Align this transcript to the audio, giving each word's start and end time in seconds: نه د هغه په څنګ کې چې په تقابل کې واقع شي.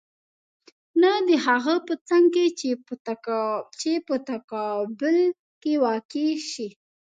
نه 1.01 1.11
د 1.27 1.29
هغه 1.45 1.75
په 1.87 1.93
څنګ 2.07 2.25
کې 2.35 2.45
چې 3.79 3.91
په 4.09 4.13
تقابل 4.37 5.17
کې 5.61 5.73
واقع 5.85 6.29
شي. 6.51 6.69